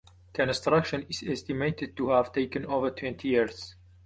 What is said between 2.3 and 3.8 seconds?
taken over twenty years.